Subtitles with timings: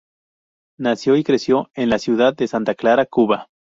[0.79, 3.49] Nació y creció en la ciudad de Santa Clara, Cuba.